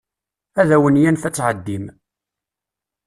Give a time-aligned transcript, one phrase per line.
[0.61, 1.85] Ad awen-yanef ad tɛeddim.